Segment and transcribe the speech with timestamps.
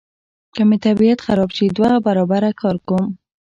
[0.55, 3.05] که مې طبیعت خراب شي دوه برابره کار کوم.